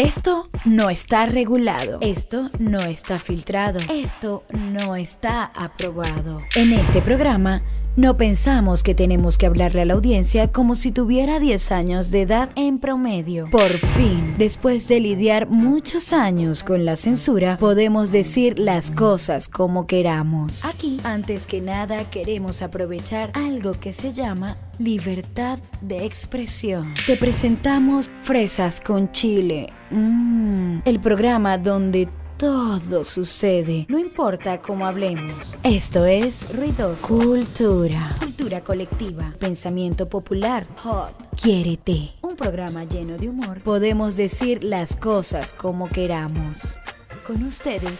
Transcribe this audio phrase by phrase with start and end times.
[0.00, 1.98] Esto no está regulado.
[2.00, 3.80] Esto no está filtrado.
[3.92, 6.40] Esto no está aprobado.
[6.56, 7.60] En este programa
[7.96, 12.22] no pensamos que tenemos que hablarle a la audiencia como si tuviera 10 años de
[12.22, 13.50] edad en promedio.
[13.50, 19.86] Por fin, después de lidiar muchos años con la censura, podemos decir las cosas como
[19.86, 20.64] queramos.
[20.64, 26.94] Aquí, antes que nada, queremos aprovechar algo que se llama libertad de expresión.
[27.06, 29.72] Te presentamos Fresas con Chile.
[29.90, 32.08] Mm, el programa donde
[32.38, 35.54] todo sucede, no importa cómo hablemos.
[35.62, 37.06] Esto es Ruidoso.
[37.06, 38.16] Cultura.
[38.18, 39.34] Cultura colectiva.
[39.38, 40.66] Pensamiento popular.
[40.82, 41.12] Hot.
[41.36, 42.12] Quiérete.
[42.22, 43.60] Un programa lleno de humor.
[43.62, 46.78] Podemos decir las cosas como queramos.
[47.26, 47.98] Con ustedes,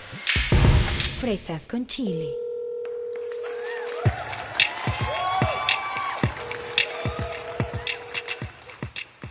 [1.21, 2.50] Fresas con Chile.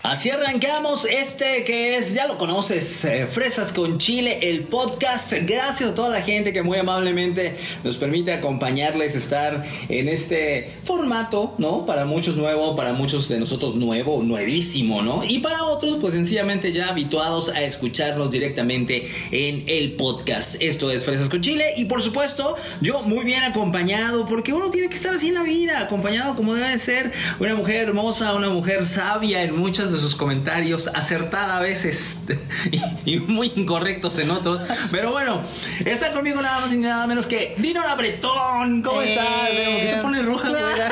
[0.01, 5.33] Así arrancamos este que es, ya lo conoces, eh, Fresas con Chile, el podcast.
[5.41, 11.53] Gracias a toda la gente que muy amablemente nos permite acompañarles, estar en este formato,
[11.57, 11.85] ¿no?
[11.85, 15.21] Para muchos nuevo, para muchos de nosotros nuevo, nuevísimo, ¿no?
[15.25, 20.55] Y para otros, pues sencillamente ya habituados a escucharnos directamente en el podcast.
[20.61, 24.87] Esto es Fresas con Chile y por supuesto, yo muy bien acompañado, porque uno tiene
[24.87, 28.85] que estar así en la vida, acompañado como debe ser una mujer hermosa, una mujer
[28.85, 32.17] sabia en muchas de sus comentarios, acertada a veces
[33.05, 34.61] y, muy incorrectos en otros.
[34.91, 35.41] Pero bueno,
[35.85, 38.81] está conmigo nada más y nada menos que Dinora Bretón.
[38.81, 39.27] ¿Cómo Eh, estás?
[39.27, 40.91] ¿Por qué te pones roja, güera?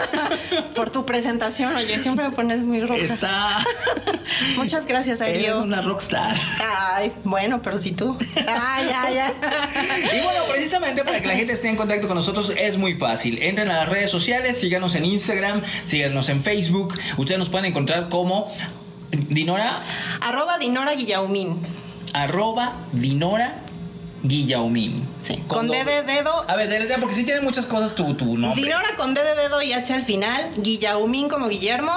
[0.75, 2.97] Por tu presentación, oye, siempre me pones muy roja.
[2.97, 3.58] Está.
[4.58, 5.61] Muchas gracias, Eres Ario.
[5.63, 6.35] una rockstar.
[6.95, 8.17] Ay, bueno, pero si tú.
[8.35, 10.19] Ay, ay, ay.
[10.19, 13.41] Y bueno, precisamente para que la gente esté en contacto con nosotros es muy fácil.
[13.41, 16.95] Entren a las redes sociales, síganos en Instagram, síganos en Facebook.
[17.17, 18.52] Ustedes nos pueden encontrar como
[19.11, 19.81] Dinora,
[20.22, 21.61] Arroba Dinora Guillaumín.
[22.13, 23.55] arroba Dinora
[24.23, 25.08] Guillaumín.
[25.22, 25.44] Sí.
[25.47, 26.44] Con D doble- de dedo.
[26.50, 28.61] A ver, porque sí tiene muchas cosas tu, tu nombre.
[28.61, 30.50] Dinora con D de dedo y H al final.
[30.57, 31.91] Guillaumín como Guillermo.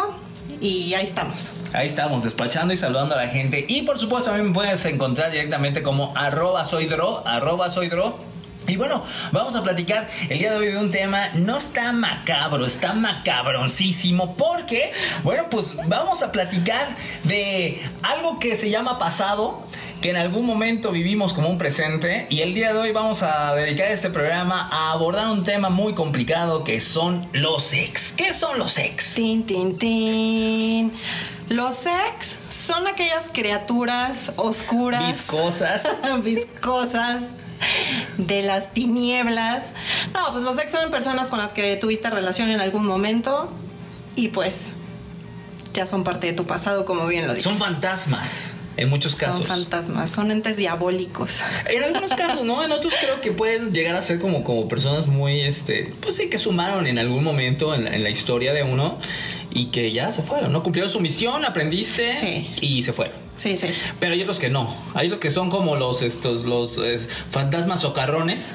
[0.60, 1.52] Y ahí estamos.
[1.72, 3.64] Ahí estamos, despachando y saludando a la gente.
[3.66, 8.18] Y por supuesto, mí me puedes encontrar directamente como arroba soydro, arroba soydro.
[8.66, 12.66] Y bueno, vamos a platicar el día de hoy de un tema, no está macabro,
[12.66, 16.88] está macabroncísimo, porque, bueno, pues vamos a platicar
[17.24, 19.62] de algo que se llama pasado,
[20.02, 23.54] que en algún momento vivimos como un presente, y el día de hoy vamos a
[23.54, 28.12] dedicar este programa a abordar un tema muy complicado que son los ex.
[28.12, 29.14] ¿Qué son los ex?
[29.14, 30.92] Tin, tin, tin.
[31.48, 35.06] Los ex son aquellas criaturas oscuras.
[35.06, 35.82] Viscosas.
[36.22, 37.32] viscosas
[38.18, 39.72] de las tinieblas.
[40.14, 43.52] No, pues los ex son personas con las que tuviste relación en algún momento
[44.16, 44.72] y pues
[45.72, 47.50] ya son parte de tu pasado, como bien lo dices.
[47.50, 49.38] Son fantasmas, en muchos casos.
[49.38, 51.42] Son fantasmas, son entes diabólicos.
[51.66, 52.64] En algunos casos, ¿no?
[52.64, 56.28] En otros creo que pueden llegar a ser como, como personas muy, este, pues sí,
[56.28, 58.98] que sumaron en algún momento en la, en la historia de uno
[59.50, 60.62] y que ya se fueron, ¿no?
[60.62, 62.50] Cumplieron su misión, aprendiste Sí.
[62.60, 63.16] y se fueron.
[63.34, 63.66] Sí, sí.
[63.98, 64.74] Pero hay otros que no.
[64.94, 68.54] Hay otros que son como los, estos, los es, fantasmas socarrones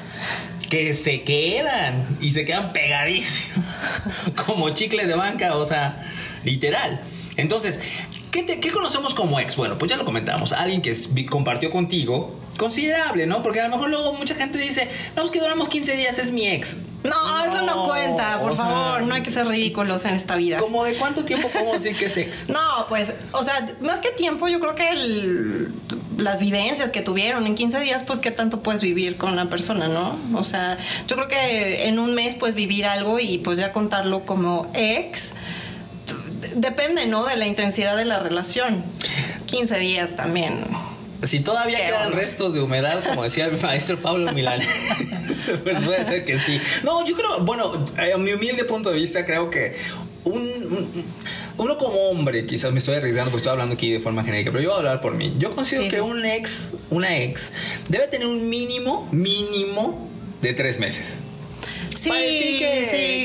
[0.70, 3.64] que se quedan y se quedan pegadísimos.
[4.46, 6.04] como chicle de banca, o sea,
[6.44, 7.00] literal.
[7.36, 7.80] Entonces,
[8.30, 9.56] ¿qué, te- qué conocemos como ex?
[9.56, 10.52] Bueno, pues ya lo comentamos.
[10.52, 10.94] Alguien que
[11.28, 13.42] compartió contigo, considerable, ¿no?
[13.42, 16.32] Porque a lo mejor luego mucha gente dice, no, es que duramos 15 días, es
[16.32, 16.78] mi ex.
[17.04, 19.02] No, eso no cuenta, por o sea, favor.
[19.02, 20.58] No hay que ser ridículos en esta vida.
[20.58, 22.48] ¿Cómo de cuánto tiempo podemos decir que es ex?
[22.48, 25.72] No, pues, o sea, más que tiempo, yo creo que el-
[26.18, 29.86] las vivencias que tuvieron en 15 días, pues, ¿qué tanto puedes vivir con una persona,
[29.86, 30.18] no?
[30.34, 34.24] O sea, yo creo que en un mes puedes vivir algo y pues ya contarlo
[34.24, 35.32] como ex.
[36.54, 37.24] Depende, ¿no?
[37.24, 38.84] De la intensidad de la relación.
[39.46, 40.64] 15 días también.
[41.22, 44.60] Si todavía quedan restos de humedad, como decía el maestro Pablo Milán,
[45.64, 46.60] pues puede ser que sí.
[46.82, 49.74] No, yo creo, bueno, a mi humilde punto de vista, creo que
[50.24, 51.04] un, un-
[51.58, 54.62] uno como hombre, quizás me estoy arriesgando porque estoy hablando aquí de forma genérica, pero
[54.62, 55.32] yo voy a hablar por mí.
[55.38, 56.02] Yo considero Sí, que sí.
[56.02, 57.52] un ex, una ex,
[57.88, 60.08] debe tener un mínimo, mínimo
[60.42, 61.20] de tres meses.
[61.96, 62.58] Sí, decir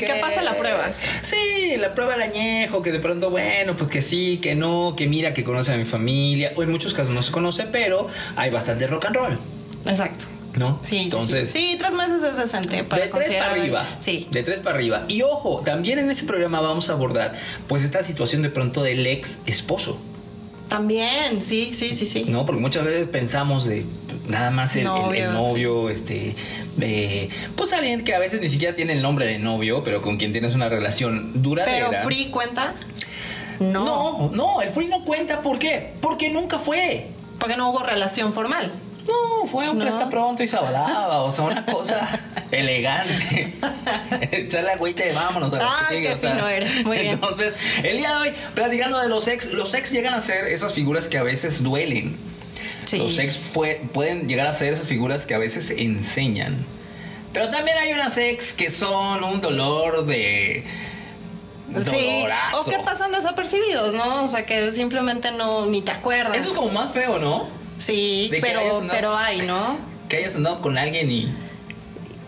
[0.06, 0.92] que pase la prueba.
[1.20, 1.36] Sí,
[1.78, 5.34] la prueba del añejo, que de pronto, bueno, pues que sí, que no, que mira,
[5.34, 6.52] que conoce a mi familia.
[6.56, 9.38] O en muchos casos no se conoce, pero hay bastante rock and roll,
[9.86, 10.24] Exacto.
[10.56, 10.78] ¿no?
[10.82, 11.58] Sí, sí, Entonces, sí.
[11.72, 13.86] Sí, tres meses es decente para de tres para considerar- arriba.
[13.98, 14.28] Sí.
[14.30, 15.04] De tres para arriba.
[15.08, 17.34] Y ojo, también en este programa vamos a abordar,
[17.68, 19.98] pues, esta situación de pronto del ex esposo.
[20.72, 22.24] También, sí, sí, sí, sí.
[22.26, 22.46] ¿no?
[22.46, 23.84] Porque muchas veces pensamos de
[24.26, 26.34] nada más el el- el Novio, novio, este,
[26.80, 30.16] eh, pues alguien que a veces ni siquiera tiene el nombre de novio, pero con
[30.16, 31.88] quien tienes una relación duradera.
[31.90, 32.72] Pero free cuenta.
[33.60, 33.84] No.
[33.84, 35.92] No, no, el free no cuenta, ¿por qué?
[36.00, 37.08] Porque nunca fue.
[37.38, 38.72] Porque no hubo relación formal.
[39.08, 42.20] No, fue un presta pronto y se avalaba, o sea, una cosa
[42.50, 43.54] elegante.
[44.30, 45.52] Echarle agüita y vámonos.
[45.54, 46.84] Ah, que sigue, qué o sea, fino eres.
[46.84, 47.12] Muy bien.
[47.14, 50.72] Entonces, el día de hoy, platicando de los ex, los ex llegan a ser esas
[50.72, 52.16] figuras que a veces duelen.
[52.84, 52.98] Sí.
[52.98, 56.64] Los ex fue, pueden llegar a ser esas figuras que a veces enseñan.
[57.32, 60.64] Pero también hay unas ex que son un dolor de...
[61.90, 64.24] Sí, o que pasan desapercibidos, ¿no?
[64.24, 66.36] O sea, que simplemente no ni te acuerdas.
[66.36, 67.61] Eso es como más feo, ¿no?
[67.82, 69.78] Sí, pero, pero hay, ¿no?
[70.08, 71.34] Que hayas andado con alguien y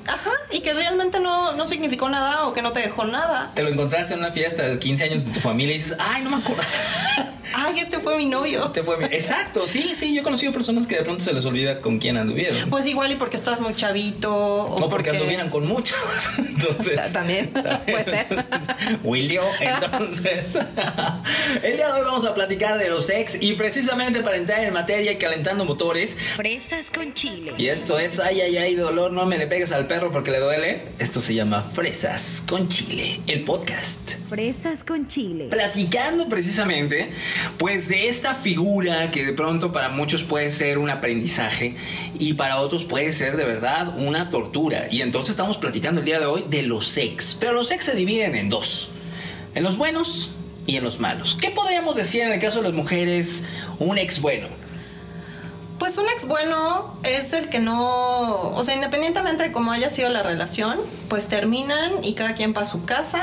[0.06, 3.51] Ajá, y que realmente no, no significó nada o que no te dejó nada.
[3.55, 6.23] Te lo encontraste en una fiesta de 15 años de tu familia y dices, ay,
[6.23, 6.62] no me acuerdo.
[7.55, 8.67] ay, este fue mi novio.
[8.67, 9.05] Este fue mi...
[9.06, 12.17] Exacto, sí, sí, yo he conocido personas que de pronto se les olvida con quién
[12.17, 12.71] anduvieron.
[12.71, 14.33] Pues igual y porque estás muy chavito.
[14.33, 15.99] O, o porque, anduvieran con muchos.
[16.39, 17.12] Entonces.
[17.12, 17.49] También,
[17.87, 18.27] puede ser.
[19.03, 20.47] Willio, entonces.
[21.62, 24.73] el día de hoy vamos a platicar de los ex y precisamente para entrar en
[24.73, 26.17] materia y calentando motores.
[26.37, 27.55] Fresas con chile.
[27.56, 30.41] Y esto es, ay, ay, ay, dolor, no me le pegues al perro porque le
[30.44, 30.82] duele.
[30.99, 34.17] Esto se llama Fresas con Chile, el podcast.
[34.29, 35.49] Fresas con Chile.
[35.50, 37.11] Platicando precisamente,
[37.58, 41.76] pues de esta figura que de pronto para muchos puede ser un aprendizaje
[42.19, 44.88] y para otros puede ser de verdad una tortura.
[44.91, 47.37] Y entonces estamos platicando el día de hoy de los ex.
[47.41, 48.91] Pero los ex se dividen en dos.
[49.55, 50.32] En los buenos
[50.67, 51.38] y en los malos.
[51.41, 53.46] ¿Qué podríamos decir en el caso de las mujeres?
[53.79, 54.49] Un ex bueno.
[55.85, 60.09] Pues un ex bueno es el que no, o sea, independientemente de cómo haya sido
[60.09, 63.23] la relación, pues terminan y cada quien va a su casa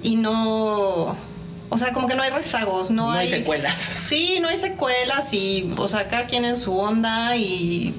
[0.00, 1.16] y no,
[1.68, 3.74] o sea, como que no hay rezagos, no, hay, secuelas.
[3.96, 7.92] Sí, no hay secuelas y, o sea, cada quien en su onda y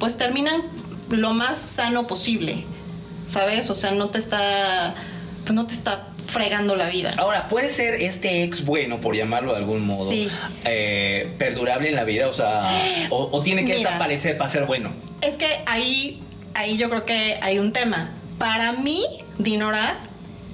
[0.00, 0.64] pues terminan
[1.08, 2.64] lo más sano posible,
[3.26, 3.70] ¿sabes?
[3.70, 4.96] O sea, no te está,
[5.44, 7.12] pues no te está fregando la vida.
[7.16, 10.10] Ahora, ¿puede ser este ex bueno, por llamarlo de algún modo,
[10.64, 12.28] eh, perdurable en la vida?
[12.28, 14.92] O sea, o, tiene que desaparecer para ser bueno.
[15.20, 16.22] Es que ahí,
[16.54, 18.10] ahí yo creo que hay un tema.
[18.38, 19.04] Para mí,
[19.38, 19.96] Dinora,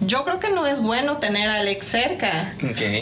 [0.00, 2.54] yo creo que no es bueno tener al ex cerca.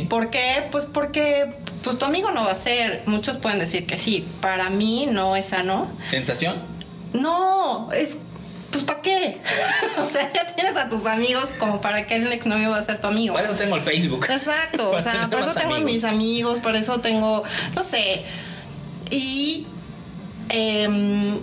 [0.08, 0.68] ¿Por qué?
[0.70, 1.50] Pues porque
[1.82, 3.02] pues tu amigo no va a ser.
[3.06, 4.26] Muchos pueden decir que sí.
[4.40, 5.90] Para mí no es sano.
[6.10, 6.56] ¿Tentación?
[7.12, 8.18] No, es
[8.70, 9.40] pues ¿para qué?
[9.98, 13.00] o sea, ya tienes a tus amigos como para que el exnovio va a ser
[13.00, 13.34] tu amigo.
[13.34, 14.26] Para eso tengo el Facebook.
[14.28, 17.42] Exacto, o sea, por eso tengo a mis amigos, por eso tengo,
[17.74, 18.24] no sé.
[19.10, 19.66] Y
[20.50, 21.40] em,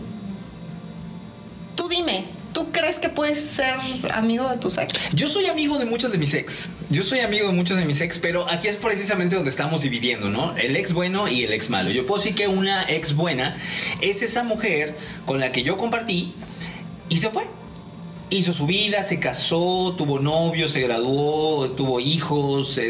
[1.76, 3.76] tú dime, ¿Tú crees que puedes ser
[4.14, 5.10] amigo de tus ex?
[5.14, 6.70] Yo soy amigo de muchos de mis ex.
[6.90, 10.30] Yo soy amigo de muchos de mis ex, pero aquí es precisamente donde estamos dividiendo,
[10.30, 10.56] ¿no?
[10.56, 11.92] El ex bueno y el ex malo.
[11.92, 13.58] Yo puedo decir que una ex buena
[14.00, 14.96] es esa mujer
[15.26, 16.34] con la que yo compartí
[17.10, 17.44] y se fue.
[18.32, 22.82] Hizo su vida, se casó, tuvo novio, se graduó, tuvo hijos,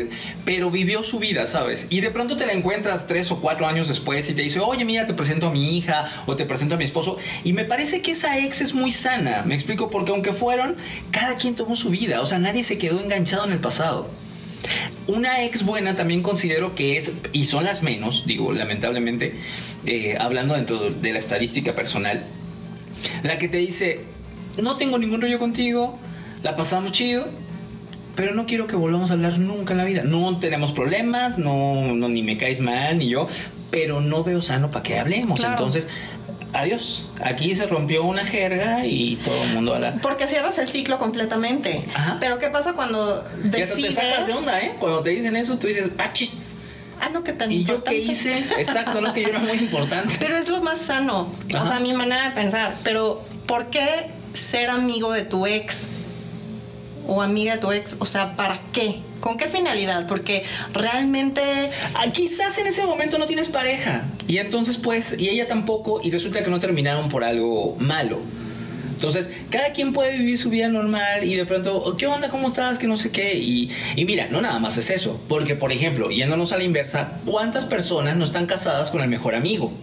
[0.46, 1.88] pero vivió su vida, ¿sabes?
[1.90, 4.86] Y de pronto te la encuentras tres o cuatro años después y te dice, oye,
[4.86, 7.18] mira, te presento a mi hija o te presento a mi esposo.
[7.44, 10.78] Y me parece que esa ex es muy sana, me explico, porque aunque fueron,
[11.12, 14.08] cada quien tomó su vida, o sea, nadie se quedó enganchado en el pasado.
[15.06, 19.36] Una ex buena también considero que es, y son las menos, digo, lamentablemente,
[19.86, 22.26] eh, hablando dentro de la estadística personal,
[23.24, 24.06] la que te dice,
[24.62, 25.98] no tengo ningún rollo contigo,
[26.44, 27.28] la pasamos chido,
[28.16, 30.04] pero no quiero que volvamos a hablar nunca en la vida.
[30.04, 33.28] No tenemos problemas, no, ni me caes mal, ni yo,
[33.72, 35.44] pero no veo sano para que hablemos.
[35.44, 35.88] Entonces,
[36.54, 37.10] adiós.
[37.22, 39.98] Aquí se rompió una jerga y todo el mundo habla.
[40.02, 41.86] Porque cierras el ciclo completamente.
[42.20, 43.96] Pero ¿qué pasa cuando decides...
[43.96, 44.76] te sacas de onda, ¿eh?
[44.80, 46.12] Cuando te dicen eso, tú dices, ah,
[47.02, 48.38] Ah, no, que tan ¿Y yo qué hice?
[48.58, 50.16] Exacto, no, que yo era muy importante.
[50.20, 51.32] Pero es lo más sano.
[51.60, 52.76] O sea, mi manera de pensar.
[52.84, 55.88] Pero, ¿por qué ser amigo de tu ex?
[57.08, 57.96] O amiga de tu ex.
[58.00, 59.02] O sea, ¿para qué?
[59.20, 60.08] ¿Con qué finalidad?
[60.08, 61.42] Porque realmente...
[61.94, 64.04] Ah, quizás en ese momento no tienes pareja.
[64.28, 66.02] Y entonces, pues, y ella tampoco.
[66.04, 68.20] Y resulta que no terminaron por algo malo.
[68.96, 72.30] Entonces, cada quien puede vivir su vida normal y de pronto, oh, ¿qué onda?
[72.30, 72.80] ¿Cómo estás?
[72.80, 73.38] Que no sé qué.
[73.38, 75.22] Y, y mira, no nada más es eso.
[75.28, 79.36] Porque, por ejemplo, yéndonos a la inversa, ¿cuántas personas no están casadas con el mejor
[79.36, 79.74] amigo?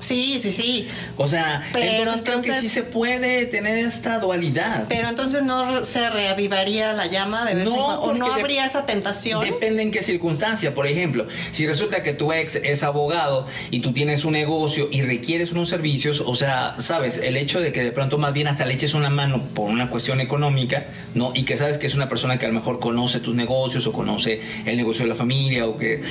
[0.00, 0.88] Sí, sí, sí.
[1.16, 4.86] O sea, pero entonces, creo que sí se puede tener esta dualidad.
[4.88, 8.02] Pero entonces no se reavivaría la llama de vez en cuando.
[8.02, 9.42] O no habría esa tentación.
[9.42, 10.74] Depende en qué circunstancia.
[10.74, 15.02] Por ejemplo, si resulta que tu ex es abogado y tú tienes un negocio y
[15.02, 18.64] requieres unos servicios, o sea, sabes, el hecho de que de pronto más bien hasta
[18.64, 21.32] le eches una mano por una cuestión económica, ¿no?
[21.34, 23.92] Y que sabes que es una persona que a lo mejor conoce tus negocios o
[23.92, 26.02] conoce el negocio de la familia o que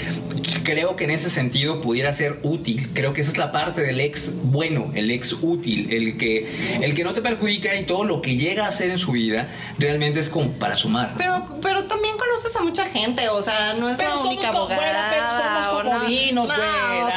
[0.63, 2.89] creo que en ese sentido pudiera ser útil.
[2.93, 6.79] Creo que esa es la parte parte del ex bueno, el ex útil, el que,
[6.81, 9.49] el que no te perjudica y todo lo que llega a hacer en su vida
[9.77, 11.13] realmente es como para sumar.
[11.17, 14.57] Pero, pero también conoces a mucha gente, o sea, no es Pero la única como,
[14.65, 15.09] abogada.
[15.11, 15.91] pero somos o no.
[15.99, 16.55] comodinos, No,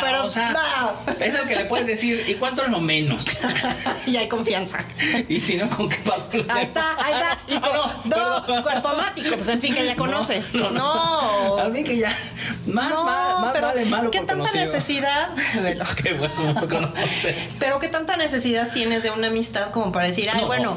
[0.00, 1.14] pero o sea, no.
[1.24, 3.26] es el que le puedes decir, ¿y cuánto es lo menos?
[4.06, 4.84] y hay confianza.
[5.28, 6.24] y si no, ¿con qué pago?
[6.48, 7.38] Ahí está, ahí está.
[7.48, 10.52] Y Ah, con, no, cuerpo amático, pues en fin, que ya conoces.
[10.54, 11.56] No, No.
[11.56, 12.14] no, A mí que ya,
[12.70, 14.64] más, No, mal- más pero vale malo ¿Qué tanta conocido.
[14.64, 15.28] necesidad?
[15.62, 15.84] Velo.
[16.02, 16.92] Qué bueno.
[17.58, 20.76] Pero qué tanta necesidad tienes de una amistad como para decir, ay, No, bueno,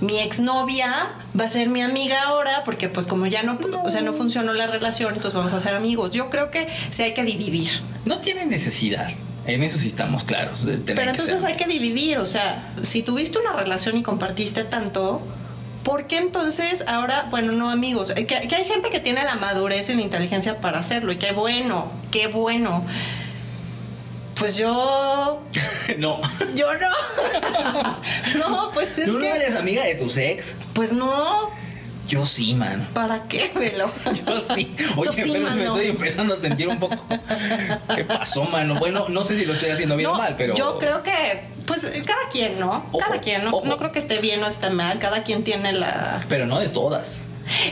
[0.00, 4.00] mi exnovia va a ser mi amiga ahora porque pues como ya no, o sea,
[4.02, 6.10] no funcionó la relación, entonces vamos a ser amigos.
[6.10, 7.70] Yo creo que sí hay que dividir.
[8.04, 9.08] No tiene necesidad.
[9.46, 10.64] En eso sí estamos claros.
[10.64, 14.64] de tener Pero entonces hay que dividir, o sea, si tuviste una relación y compartiste
[14.64, 15.20] tanto,
[15.84, 18.12] ¿por qué entonces ahora, bueno, no amigos?
[18.12, 21.32] Que, que hay gente que tiene la madurez y la inteligencia para hacerlo y qué
[21.32, 22.84] bueno, qué bueno.
[24.34, 25.42] Pues yo...
[25.98, 26.20] no.
[26.56, 27.98] Yo no.
[28.38, 29.30] no, pues es ¿Tú no que...
[29.30, 30.56] eres amiga de tus ex?
[30.72, 31.50] Pues no.
[32.08, 32.86] Yo sí, mano.
[32.92, 33.90] ¿Para qué, Velo?
[34.26, 34.74] Yo sí.
[34.96, 36.96] Oye, Yo sí, pero me estoy empezando a sentir un poco.
[37.94, 38.74] ¿Qué pasó, mano?
[38.78, 40.54] Bueno, no sé si lo estoy haciendo bien No, o mal, pero.
[40.54, 42.86] Yo creo que, pues, cada quien, ¿no?
[42.92, 43.66] Ojo, cada quien, no, ojo.
[43.66, 44.98] no creo que esté bien o esté mal.
[44.98, 46.24] Cada quien tiene la.
[46.28, 47.20] Pero no de todas.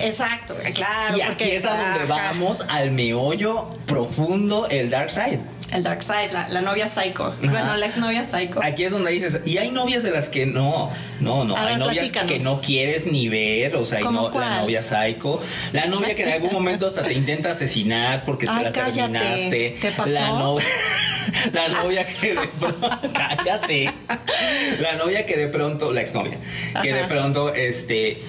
[0.01, 1.17] Exacto, claro.
[1.17, 2.33] y aquí porque- es a donde ajá.
[2.33, 5.41] vamos al meollo profundo, el dark side.
[5.73, 7.35] El dark side, la, la novia psycho.
[7.41, 8.63] Bueno, la exnovia psycho.
[8.63, 11.67] Aquí es donde dices, y hay novias de las que no, no, no, A hay
[11.69, 12.31] ver, novias platícanos.
[12.33, 15.41] que no quieres ni ver, o sea, hay ¿Cómo no- la novia psycho,
[15.73, 18.93] la novia que en algún momento hasta te intenta asesinar porque te la cállate.
[19.19, 20.11] terminaste, ¿Te pasó?
[20.11, 20.67] la novia,
[21.53, 23.93] la novia que de pronto, cállate,
[24.81, 26.39] la novia que de pronto, la exnovia,
[26.83, 27.09] que de Ajá.
[27.09, 28.21] pronto, este,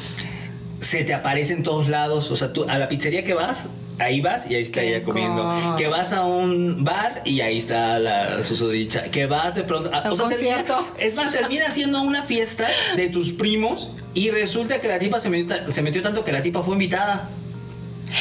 [0.93, 3.65] se te aparece en todos lados, o sea, tú a la pizzería que vas,
[3.97, 7.97] ahí vas y ahí está ella comiendo, que vas a un bar y ahí está
[7.99, 10.87] la susodicha, que vas de pronto, a, A un termina- concierto.
[10.99, 15.31] es más, termina siendo una fiesta de tus primos y resulta que la tipa se
[15.31, 17.27] metió, ta- se metió tanto que la tipa fue invitada.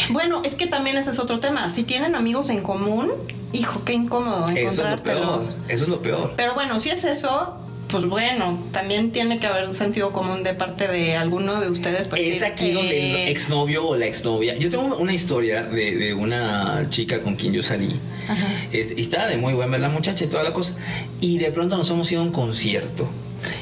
[0.09, 1.69] Bueno, es que también ese es otro tema.
[1.69, 3.11] Si tienen amigos en común,
[3.52, 5.43] hijo, qué incómodo Eso es lo peor.
[5.69, 6.33] Eso es lo peor.
[6.37, 7.59] Pero bueno, si es eso,
[7.93, 12.09] pues bueno, también tiene que haber un sentido común de parte de alguno de ustedes.
[12.09, 14.57] para Es decir, aquí donde el eh, exnovio o la exnovia.
[14.57, 18.01] Yo tengo una historia de, de una chica con quien yo salí.
[18.29, 18.47] Ajá.
[18.73, 20.75] Este, y estaba de muy buena la muchacha y toda la cosa.
[21.21, 23.11] Y de pronto nos hemos ido a un concierto.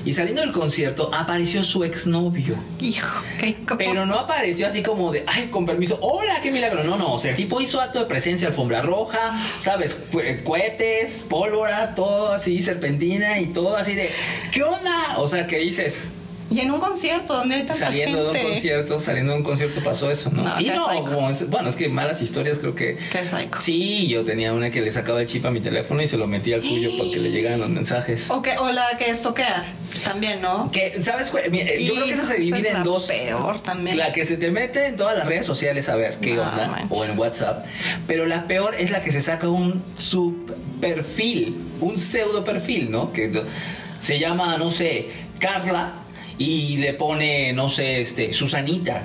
[0.05, 2.57] Y saliendo del concierto apareció su exnovio.
[2.81, 3.57] Hijo, qué.
[3.79, 6.85] Pero no apareció así como de, ay, con permiso, hola, qué milagro.
[6.85, 9.95] No, no, o sea, el tipo hizo acto de presencia, alfombra roja, ¿sabes?
[10.13, 14.11] Cu- cohetes, pólvora, todo así, serpentina y todo así de,
[14.53, 15.17] ¿qué onda?
[15.19, 16.09] O sea, que dices,
[16.51, 19.81] Y en un concierto donde hay tanta saliendo de un concierto, saliendo de un concierto
[19.85, 20.43] pasó eso, ¿no?
[20.43, 21.05] No, y no, psycho.
[21.05, 22.97] como es- bueno, es que malas historias creo que...
[23.13, 23.61] Qué psycho.
[23.61, 26.27] Sí, yo tenía una que le sacaba el chip a mi teléfono y se lo
[26.27, 28.29] metía al suyo para que le llegaran los mensajes.
[28.31, 29.65] O, que, o la que estoquea,
[30.05, 30.71] también, ¿no?
[30.73, 31.33] Que, ¿sabes?
[31.53, 33.07] Mira, Yo creo que eso se divide es en la dos.
[33.07, 33.97] peor también.
[33.97, 36.67] La que se te mete en todas las redes sociales a ver qué No onda,
[36.67, 36.99] manches.
[36.99, 37.65] o en WhatsApp.
[38.09, 43.13] Pero la peor es la que se saca un subperfil, un pseudo perfil, ¿no?
[43.13, 43.31] Que
[44.01, 45.93] se llama, no sé, Carla
[46.41, 49.03] y le pone, no sé, este, Susanita.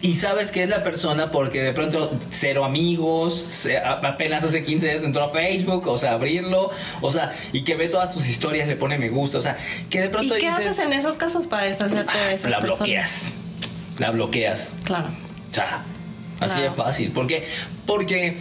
[0.00, 3.66] Y sabes que es la persona porque de pronto cero amigos,
[4.02, 7.88] apenas hace 15 días entró a Facebook, o sea, abrirlo, o sea, y que ve
[7.88, 9.56] todas tus historias, le pone me gusta, o sea,
[9.90, 12.60] que de ¿Y pronto qué dices, haces en esos casos para deshacerte de esas la
[12.60, 12.78] personas?
[12.80, 13.34] bloqueas,
[13.98, 14.72] la bloqueas.
[14.84, 15.08] Claro.
[15.50, 15.84] O sea,
[16.40, 16.70] así Claro.
[16.70, 17.10] de fácil.
[17.12, 17.46] Porque,
[17.86, 18.36] porque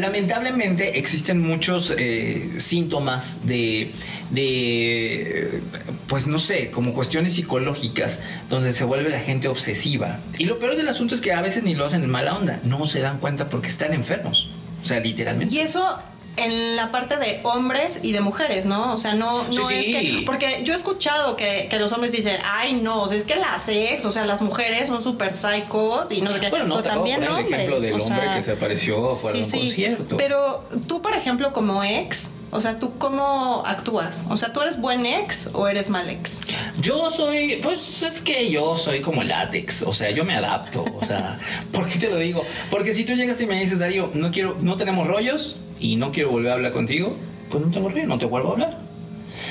[0.00, 3.92] lamentablemente existen muchos eh, síntomas de,
[4.30, 5.60] de,
[6.06, 10.20] pues no sé, como cuestiones psicológicas donde se vuelve la gente obsesiva.
[10.38, 12.60] Y lo peor del asunto es que a veces ni lo hacen en mala onda,
[12.64, 14.50] no se dan cuenta porque están enfermos.
[14.82, 15.54] O sea, literalmente.
[15.54, 15.98] Y eso
[16.36, 18.92] en la parte de hombres y de mujeres, ¿no?
[18.94, 19.92] O sea, no, no Sí, es sí.
[19.92, 20.22] que.
[20.26, 23.36] Porque yo he escuchado que, que los hombres dicen, ay, no, o sea, es que
[23.36, 26.50] las ex, o sea, las mujeres son súper psicos y no sé qué.
[26.50, 27.52] Bueno, no, pero te también poner el hombres.
[27.62, 30.16] ejemplo del o hombre que se apareció fuera de un concierto.
[30.16, 34.26] Pero tú, por ejemplo, como ex, o sea, ¿tú cómo actúas?
[34.30, 36.38] O sea, ¿tú eres buen ex o eres mal ex?
[36.80, 41.04] Yo soy, pues es que yo soy como látex, o sea, yo me adapto, o
[41.04, 41.38] sea,
[41.72, 42.42] ¿por qué te lo digo?
[42.70, 46.12] Porque si tú llegas y me dices, Darío, no quiero, no tenemos rollos y no
[46.12, 47.14] quiero volver a hablar contigo,
[47.50, 48.78] pues no tengo rollo, no te vuelvo a hablar.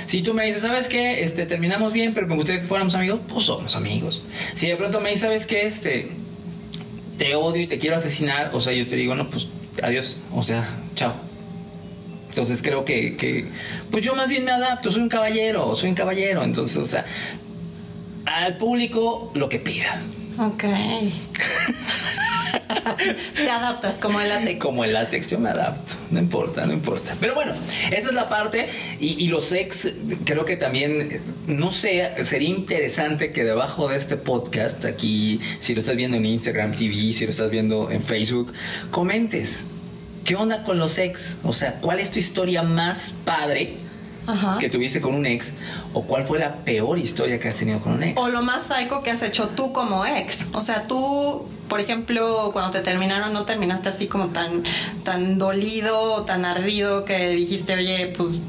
[0.07, 1.23] Si tú me dices, ¿sabes qué?
[1.23, 4.23] Este, terminamos bien, pero me gustaría que fuéramos amigos, pues somos amigos.
[4.55, 5.67] Si de pronto me dices, ¿sabes qué?
[5.67, 6.11] Este,
[7.19, 9.47] te odio y te quiero asesinar, o sea, yo te digo, no, pues
[9.83, 11.24] adiós, o sea, chao.
[12.35, 13.45] Entonces creo que, que,
[13.91, 17.05] pues yo más bien me adapto, soy un caballero, soy un caballero, entonces, o sea,
[18.25, 20.01] al público lo que pida.
[20.37, 20.65] Ok.
[23.35, 24.59] Te adaptas como el látex.
[24.59, 25.93] Como el látex, yo me adapto.
[26.11, 27.15] No importa, no importa.
[27.21, 27.53] Pero bueno,
[27.87, 28.67] esa es la parte.
[28.99, 29.93] Y, y los ex,
[30.25, 35.79] creo que también, no sé, sería interesante que debajo de este podcast, aquí, si lo
[35.79, 38.51] estás viendo en Instagram TV, si lo estás viendo en Facebook,
[38.91, 39.63] comentes.
[40.25, 41.37] ¿Qué onda con los ex?
[41.43, 43.77] O sea, ¿cuál es tu historia más padre?
[44.27, 44.57] Ajá.
[44.57, 45.53] que tuviste con un ex
[45.93, 48.19] o cuál fue la peor historia que has tenido con un ex.
[48.19, 50.47] O lo más psycho que has hecho tú como ex.
[50.53, 54.63] O sea, tú, por ejemplo, cuando te terminaron, no terminaste así como tan,
[55.03, 58.39] tan dolido, tan ardido que dijiste, oye, pues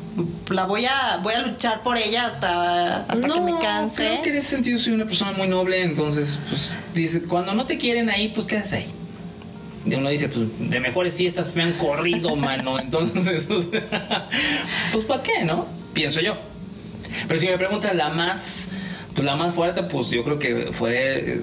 [0.49, 3.97] la voy a, voy a luchar por ella hasta, hasta que me canse.
[3.97, 7.67] Creo que en ese sentido soy una persona muy noble, entonces, pues, dice, cuando no
[7.67, 8.91] te quieren ahí, pues quedas ahí.
[9.87, 12.79] Uno dice, pues, de mejores fiestas me han corrido, mano.
[12.79, 14.29] Entonces, o sea,
[14.93, 15.67] pues, ¿para qué, no?
[15.95, 16.37] Pienso yo.
[17.29, 18.71] Pero si me preguntas la más,
[19.15, 21.41] pues la más fuerte, pues yo creo que fue eh,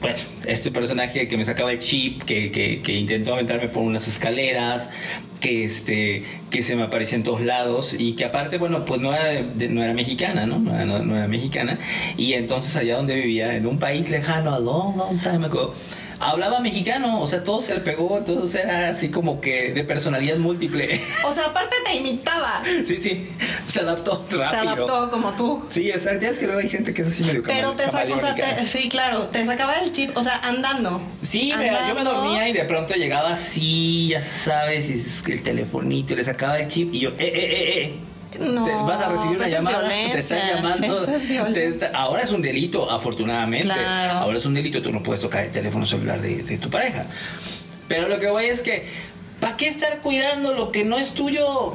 [0.00, 4.06] bueno, este personaje que me sacaba el chip, que, que- que intentó aventarme por unas
[4.06, 4.90] escaleras,
[5.40, 9.12] que este, que se me aparecía en todos lados y que aparte, bueno, pues no
[9.14, 10.58] era, de- no era mexicana, ¿no?
[10.58, 11.78] No no- no era mexicana.
[12.16, 15.74] Y entonces allá donde vivía, en un país lejano, a long, long time ago,
[16.20, 20.36] hablaba mexicano, o sea, todo se le pegó, todo era así como que de personalidad
[20.38, 21.00] múltiple.
[21.24, 22.62] O sea, aparte te imitaba.
[22.84, 23.26] sí, sí,
[23.66, 24.50] se adaptó rápido.
[24.50, 25.64] Se adaptó como tú.
[25.68, 26.22] Sí, exacto.
[26.22, 28.34] Ya es que luego hay gente que es así medio Pero te sacó, o sea,
[28.34, 31.00] te- sí, claro, te sacaba el chip, o sea, andando.
[31.22, 32.12] Sí, mira, yo me Andando.
[32.14, 36.24] dormía y de pronto llegaba así, ya sabes, y es que el telefonito, y le
[36.24, 37.94] sacaba el chip y yo, eh, eh, eh, eh.
[38.38, 40.86] No, Te- vas a recibir una pues es llamada, te están llamando.
[41.02, 41.64] eso es te violencia.
[41.68, 43.68] está- ahora es un delito, afortunadamente.
[43.68, 44.18] Claro.
[44.18, 47.06] Ahora es un delito, tú no puedes tocar el teléfono celular de, de tu pareja.
[47.88, 48.86] Pero lo que voy es que,
[49.40, 51.74] ¿para qué estar cuidando lo que no es tuyo?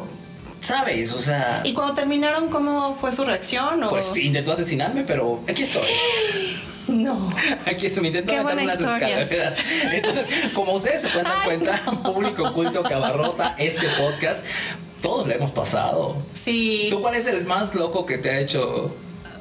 [0.62, 1.12] ¿Sabes?
[1.14, 3.84] O sea, ¿Y cuando terminaron, cómo fue su reacción?
[3.84, 3.90] O...
[3.90, 5.88] pues intentó asesinarme, pero aquí estoy.
[6.86, 7.34] No.
[7.66, 9.22] Aquí se me intentó buena unas historia.
[9.22, 9.56] escaleras.
[9.94, 12.04] Entonces, como ustedes se pueden dar Ay, cuenta, no.
[12.04, 14.46] público oculto que abarrota este podcast,
[15.04, 16.16] todos lo hemos pasado.
[16.34, 16.88] Sí.
[16.90, 18.92] ¿Tú cuál es el más loco que te ha hecho?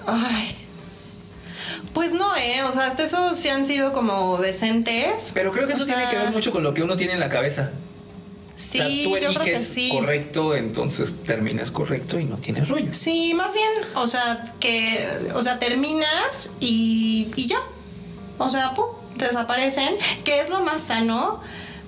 [0.07, 0.59] Ay.
[1.95, 2.63] Pues no, ¿eh?
[2.65, 5.31] O sea, hasta eso sí han sido como decentes.
[5.35, 7.15] Pero creo que eso O sea, tiene que ver mucho con lo que uno tiene
[7.15, 7.71] en la cabeza.
[8.57, 9.91] Sí, o sea, tú yo creo que sí.
[9.91, 12.99] correcto, entonces terminas correcto y no tienes rollos.
[12.99, 17.61] Sí, más bien, o sea, que, o sea, terminas y, y ya.
[18.39, 21.41] O sea, pum, desaparecen, que es lo más sano,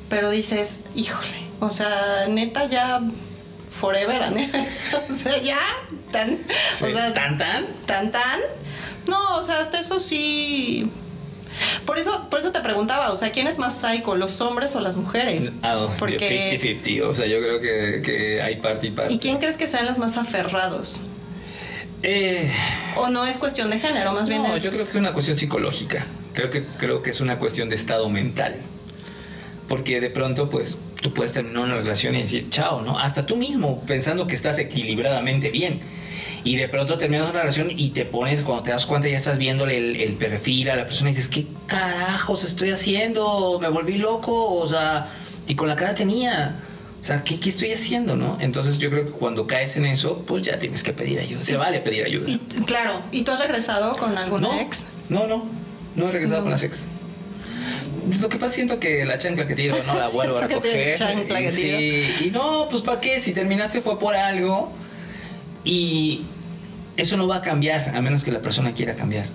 [0.08, 3.02] pero dices, híjole, o sea, neta ya
[3.85, 4.61] forever and ever.
[5.11, 5.61] o sea, ya,
[6.11, 6.40] tan,
[6.81, 7.66] o sea, ¿Tan tan?
[7.87, 8.40] tan tan.
[9.09, 10.90] No, o sea, hasta eso sí.
[11.87, 14.81] Por eso, por eso te preguntaba, o sea, ¿quién es más psycho, los hombres o
[14.81, 15.53] las mujeres?
[15.62, 17.03] Ah, Porque- 50-50.
[17.09, 19.14] O sea, yo creo que, que hay parte y parte.
[19.14, 21.03] ¿Y quién crees que sean los más aferrados?
[22.03, 22.51] Eh,
[22.97, 24.62] O no es cuestión de género, más bien no, es.
[24.62, 26.05] yo creo que es una cuestión psicológica.
[26.35, 28.57] Creo que, creo que es una cuestión de estado mental.
[29.68, 32.98] Porque de pronto, pues, tú puedes terminar una relación y decir chao, ¿no?
[32.98, 35.80] Hasta tú mismo, pensando que estás equilibradamente bien.
[36.44, 39.36] Y de pronto terminas una relación y te pones, cuando te das cuenta, ya estás
[39.36, 43.58] viéndole el, el perfil a la persona y dices, ¿qué carajos estoy haciendo?
[43.60, 45.08] Me volví loco, o sea,
[45.46, 46.56] y con la cara tenía.
[47.02, 48.38] O sea, ¿qué, qué estoy haciendo, no?
[48.40, 51.42] Entonces yo creo que cuando caes en eso, pues ya tienes que pedir ayuda.
[51.42, 52.30] Se vale pedir ayuda.
[52.30, 54.84] Y, claro, ¿y tú has regresado con alguna no, ex?
[55.10, 55.44] No, no,
[55.96, 56.44] no he regresado No.
[56.44, 56.88] con las ex.
[58.06, 60.96] Pues Lo que pasa siento que la chancla que tiro no la vuelvo a recoger.
[60.96, 63.20] chancla que sí, y no, pues ¿para qué?
[63.20, 64.72] Si terminaste fue por algo
[65.64, 66.22] y
[66.96, 69.26] eso no va a cambiar a menos que la persona quiera cambiar.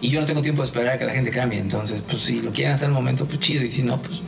[0.00, 1.58] Y yo no tengo tiempo de esperar a que la gente cambie.
[1.58, 3.64] Entonces, pues si lo quieren hacer al momento, pues chido.
[3.64, 4.20] Y si no, pues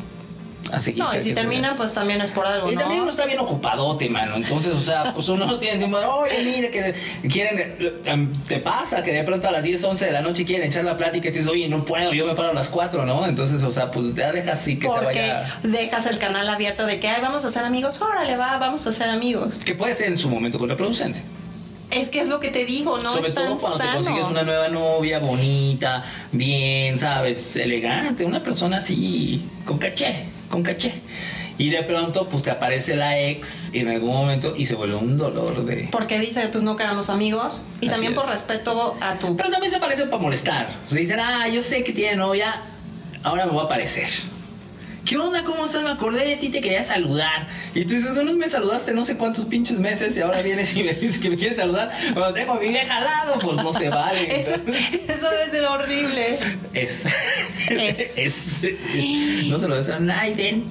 [0.70, 1.02] a seguir.
[1.02, 1.74] No, y si se vea.
[1.76, 2.80] pues también es por algo, Y ¿no?
[2.80, 4.36] también uno está bien ocupadote, mano.
[4.36, 5.96] Entonces, o sea, pues uno no tiene tiempo.
[5.98, 6.94] Oye, mire, que
[7.28, 7.58] quieren.
[7.78, 10.66] eh, em, Te pasa que de pronto a las 10, 11 de la noche quieren
[10.68, 13.06] echar la plática y te dices, oye, no puedo, yo me paro a las 4,
[13.06, 13.26] ¿no?
[13.26, 15.58] Entonces, o sea, pues ya dejas así que se Porque vaya.
[15.62, 18.92] dejas el canal abierto de que, ay, vamos a ser amigos, órale, va, vamos a
[18.92, 19.54] ser amigos.
[19.64, 21.22] Que puede ser en su momento contraproducente.
[21.90, 23.90] Es que es lo que te digo, no Sobre es tan todo cuando sano.
[23.90, 27.56] te consigues una nueva novia, bonita, bien, ¿sabes?
[27.56, 30.92] Elegante, una persona así, con caché, con caché.
[31.58, 35.18] Y de pronto, pues te aparece la ex en algún momento y se vuelve un
[35.18, 35.88] dolor de.
[35.90, 37.64] Porque dice, pues no queramos amigos.
[37.80, 38.30] Y Así también por es.
[38.30, 39.36] respeto a tu...
[39.36, 40.68] Pero también se aparecen para molestar.
[40.86, 42.62] O sea, dicen, ah, yo sé que tiene novia,
[43.24, 44.06] ahora me voy a aparecer.
[45.08, 45.42] ¿Qué onda?
[45.42, 45.84] ¿Cómo estás?
[45.84, 47.48] Me acordé de ti, te quería saludar.
[47.74, 50.82] Y tú dices, bueno, me saludaste no sé cuántos pinches meses y ahora vienes y
[50.82, 53.38] me dices que me quieres saludar cuando tengo a mi vieja al lado.
[53.38, 54.40] Pues no se vale.
[54.40, 56.38] Eso, eso debe ser horrible.
[56.74, 57.04] es,
[57.70, 58.62] Es.
[58.62, 58.62] es-
[59.48, 60.68] No se lo des a Naiden.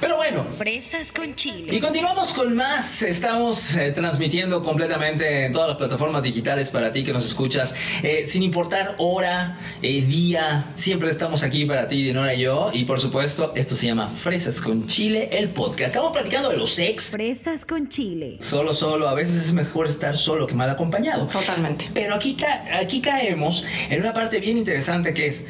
[0.00, 0.46] Pero bueno.
[0.56, 1.74] Fresas con chile.
[1.74, 3.02] Y continuamos con más.
[3.02, 7.74] Estamos eh, transmitiendo completamente en todas las plataformas digitales para ti que nos escuchas.
[8.02, 12.70] Eh, sin importar hora, eh, día, siempre estamos aquí para ti, Dinora y yo.
[12.72, 15.88] Y por supuesto, esto se llama Fresas con Chile, el podcast.
[15.88, 17.10] Estamos platicando de los ex.
[17.10, 18.38] Fresas con chile.
[18.40, 19.08] Solo, solo.
[19.08, 21.26] A veces es mejor estar solo que mal acompañado.
[21.26, 21.88] Totalmente.
[21.94, 25.44] Pero aquí, ca- aquí caemos en una parte bien interesante que es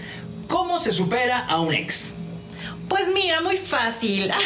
[0.46, 2.14] cómo se supera a un ex.
[2.88, 4.31] Pues mira, muy fácil.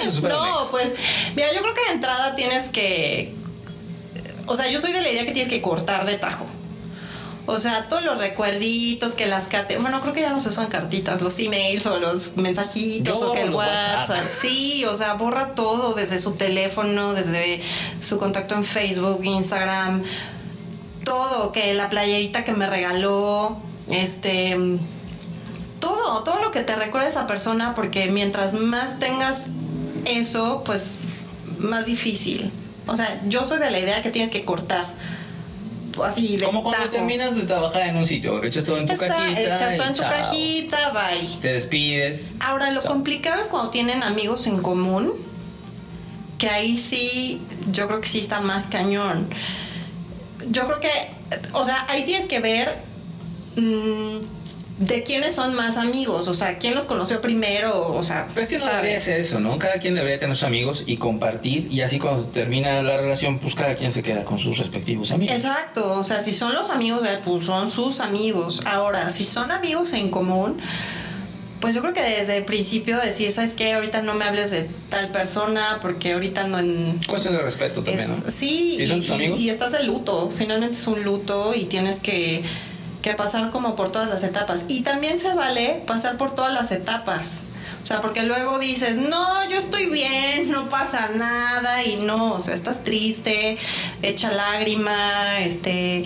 [0.00, 0.92] ¿Cómo se no, pues
[1.34, 3.34] mira, yo creo que de entrada tienes que...
[4.46, 6.46] O sea, yo soy de la idea que tienes que cortar de tajo.
[7.46, 9.80] O sea, todos los recuerditos, que las cartas...
[9.80, 13.32] Bueno, creo que ya no se usan cartitas, los emails o los mensajitos Yo o
[13.32, 13.50] que el.
[13.50, 14.24] WhatsApp.
[14.40, 17.60] Sí, o sea, borra todo desde su teléfono, desde
[18.00, 20.04] su contacto en Facebook, Instagram,
[21.04, 23.56] todo, que la playerita que me regaló,
[23.88, 24.56] este
[25.80, 29.48] todo, todo lo que te recuerda a esa persona, porque mientras más tengas
[30.04, 30.98] eso, pues
[31.58, 32.52] más difícil.
[32.86, 34.86] O sea, yo soy de la idea que tienes que cortar.
[36.04, 36.92] Así de Como cuando tajo.
[36.92, 39.54] terminas de trabajar en un sitio, echas todo en tu Esa- cajita.
[39.56, 41.28] echas todo en tu cajita, bye.
[41.42, 42.32] Te despides.
[42.40, 42.92] Ahora, lo Chao.
[42.92, 45.12] complicado es cuando tienen amigos en común,
[46.38, 49.28] que ahí sí, yo creo que sí está más cañón.
[50.48, 50.90] Yo creo que,
[51.52, 52.78] o sea, ahí tienes que ver
[53.56, 54.18] mm,
[54.80, 58.48] de quiénes son más amigos, o sea, quién los conoció primero, o sea, Pero es
[58.48, 59.58] que no debería ser eso, ¿no?
[59.58, 61.68] Cada quien debería tener sus amigos y compartir.
[61.70, 65.36] Y así cuando termina la relación, pues cada quien se queda con sus respectivos amigos.
[65.36, 68.62] Exacto, o sea, si son los amigos de él, pues son sus amigos.
[68.64, 70.58] Ahora, si son amigos en común,
[71.60, 73.74] pues yo creo que desde el principio decir, ¿sabes qué?
[73.74, 76.98] Ahorita no me hables de tal persona porque ahorita no en...
[77.06, 78.30] Cuestión de respeto también, es- ¿no?
[78.30, 79.38] Sí, ¿Y son y, tus amigos?
[79.38, 82.42] y- y estás de luto, finalmente es un luto y tienes que,
[83.02, 84.64] que pasar como por todas las etapas.
[84.68, 87.44] Y también se vale pasar por todas las etapas.
[87.82, 92.38] O sea, porque luego dices, no, yo estoy bien, no pasa nada y no, o
[92.38, 93.56] sea, estás triste,
[94.02, 96.04] echa lágrima, este,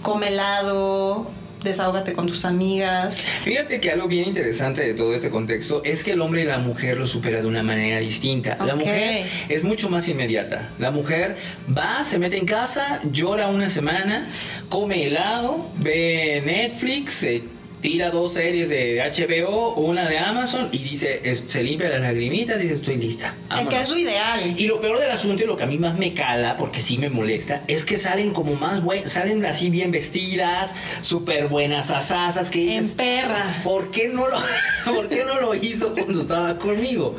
[0.00, 1.30] come helado,
[1.62, 3.20] desahógate con tus amigas.
[3.42, 6.58] Fíjate que algo bien interesante de todo este contexto es que el hombre y la
[6.58, 8.56] mujer lo supera de una manera distinta.
[8.64, 10.70] La mujer es mucho más inmediata.
[10.78, 11.36] La mujer
[11.76, 14.28] va, se mete en casa, llora una semana,
[14.68, 17.42] come helado, ve Netflix, se
[17.80, 22.58] tira dos series de HBO, una de Amazon y dice, es- se limpia las lagrimitas
[22.58, 23.28] y dice, estoy lista.
[23.28, 23.80] Eh, que vámonos".
[23.82, 24.54] es lo ideal.
[24.56, 26.98] Y lo peor del asunto y lo que a mí más me cala, porque sí
[26.98, 32.50] me molesta, es que salen como más buenas, salen así bien vestidas, súper buenas asasas,
[32.50, 33.60] que En dices, perra.
[33.64, 34.36] ¿por qué, no lo,
[34.94, 37.16] ¿por qué no lo hizo cuando estaba conmigo?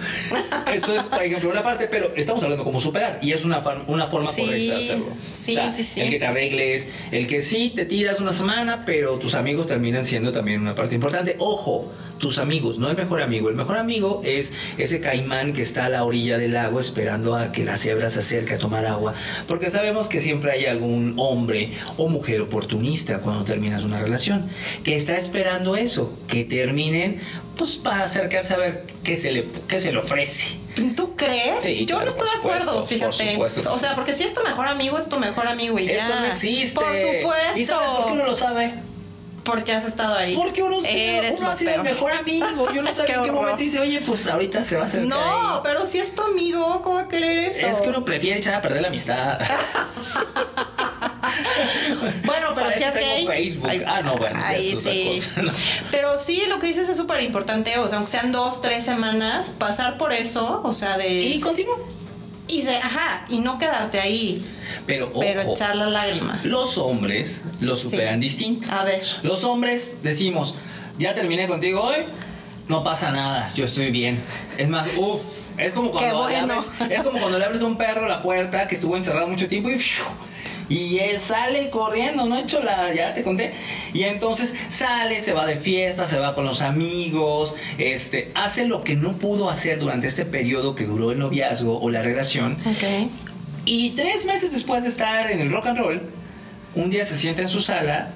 [0.74, 4.08] Eso es, por ejemplo, una parte, pero estamos hablando como superar, y es una, una
[4.08, 5.08] forma Sí, correcta de hacerlo.
[5.30, 6.02] sí, sí, sí.
[6.02, 10.06] El que te arregles, el que sí te tiras una semana, pero tus amigos terminan
[10.06, 11.36] siendo también una parte importante.
[11.40, 13.50] Ojo, tus amigos, no el mejor amigo.
[13.50, 17.52] El mejor amigo es ese caimán que está a la orilla del lago esperando a
[17.52, 19.14] que la cebra se acerque a tomar agua.
[19.48, 24.50] Porque sabemos que siempre hay algún hombre o mujer oportunista cuando terminas una relación
[24.84, 27.20] que está esperando eso, que terminen,
[27.58, 30.60] pues para acercarse a ver qué se le, qué se le ofrece.
[30.96, 31.64] ¿Tú crees?
[31.64, 33.34] Sí, Yo claro, no estoy por de acuerdo, supuesto, por fíjate.
[33.34, 35.88] supuesto que o sea, porque si es tu mejor amigo, es tu mejor amigo y
[35.88, 35.94] ya.
[35.94, 36.76] Eso no existe.
[36.76, 37.60] Por supuesto.
[37.60, 38.74] ¿Y sabes por qué uno lo sabe?
[39.50, 40.36] Porque has estado ahí.
[40.36, 42.72] Porque uno, Eres uno ha sido el mejor amigo.
[42.74, 45.08] Yo no sabía Qué en qué momento dice, oye, pues ahorita se va a acercar.
[45.10, 45.60] No, ahí".
[45.64, 47.66] pero si es tu amigo, ¿cómo va a querer eso?
[47.66, 49.40] Es que uno prefiere echar a perder la amistad.
[52.26, 53.26] Bueno, pero Para si es gay.
[53.26, 53.70] Facebook.
[53.86, 55.22] Ah, no, bueno, Ahí es otra sí.
[55.26, 55.52] cosa, ¿no?
[55.92, 57.78] Pero sí, lo que dices es súper importante.
[57.80, 61.08] O sea, aunque sean dos, tres semanas, pasar por eso, o sea, de.
[61.10, 61.78] Y continúa.
[62.50, 64.44] Y de, ajá, y no quedarte ahí,
[64.88, 66.40] Pero pero ojo, echar la lágrima.
[66.44, 68.72] los hombres lo superan distinto.
[68.72, 69.04] A ver.
[69.22, 70.56] Los hombres decimos,
[70.98, 72.06] ya terminé contigo hoy,
[72.68, 74.20] no pasa nada, yo estoy bien.
[74.58, 75.22] Es más, uff,
[75.58, 78.68] es como cuando le abres, es como cuando le abres a un perro la puerta
[78.68, 80.04] que estuvo encerrado mucho tiempo y ¡fiu!
[80.70, 83.54] Y él sale corriendo, no he hecho la, ya te conté.
[83.94, 88.84] Y entonces sale, se va de fiesta, se va con los amigos, este, hace lo
[88.84, 92.58] que no pudo hacer durante este periodo que duró el noviazgo o la relación.
[92.66, 93.10] Ok.
[93.66, 96.02] Y tres meses después de estar en el rock and roll,
[96.76, 98.12] un día se sienta en su sala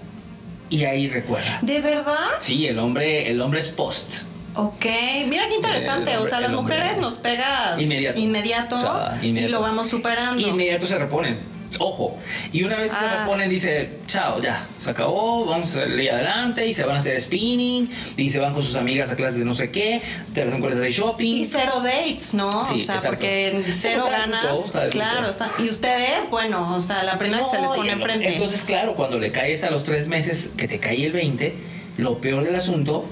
[0.69, 1.59] y ahí recuerda.
[1.61, 2.15] ¿De verdad?
[2.39, 4.23] Sí, el hombre, el hombre es post.
[4.55, 4.85] Ok,
[5.27, 6.13] mira qué interesante.
[6.13, 8.19] El o sea, las mujeres nos pega Inmediato.
[8.19, 9.49] inmediato, O sea, inmediato.
[9.49, 10.39] y lo vamos superando.
[10.47, 11.39] Inmediato se reponen.
[11.79, 12.15] Ojo.
[12.51, 13.19] Y una vez que se Ah.
[13.21, 17.19] reponen, dice, chao, ya, se acabó, vamos a salir adelante y se van a hacer
[17.19, 20.01] spinning y se van con sus amigas a clases de no sé qué,
[20.33, 21.33] te hacen de shopping.
[21.33, 22.65] Y cero dates, ¿no?
[22.65, 23.07] Sí, o sea, exacto.
[23.09, 24.59] porque cero Está ganas.
[24.65, 25.51] está claro, está.
[25.59, 28.33] Y ustedes, bueno, o sea, la primera que se les No, pone enfrente.
[28.33, 31.55] Entonces, claro, cuando le caes a los tres meses, que te cae el 20,
[31.97, 33.05] lo peor del asunto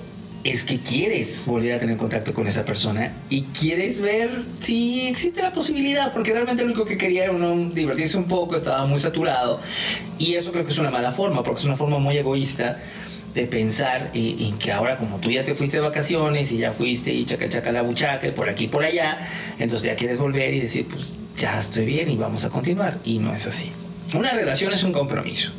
[0.43, 5.41] es que quieres volver a tener contacto con esa persona y quieres ver si existe
[5.41, 8.99] la posibilidad, porque realmente lo único que quería era uno divertirse un poco, estaba muy
[8.99, 9.59] saturado
[10.17, 12.79] y eso creo que es una mala forma, porque es una forma muy egoísta
[13.35, 17.13] de pensar en, que ahora como tú ya te fuiste de vacaciones y ya fuiste
[17.13, 19.19] y chaca chaca la buchaca y por aquí y por allá,
[19.59, 23.19] entonces ya quieres volver y decir, pues ya estoy bien y vamos a continuar y
[23.19, 23.71] no es así.
[24.13, 25.53] Una relación es un compromiso.